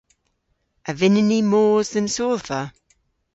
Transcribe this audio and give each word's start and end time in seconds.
A 0.89 0.91
vynnyn 0.99 1.29
ni 1.33 1.39
mos 1.51 1.87
dhe'n 1.93 2.07
sodhva? 2.15 2.61